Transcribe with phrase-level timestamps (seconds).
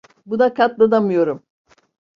[0.25, 1.43] Buna katlanamıyorum.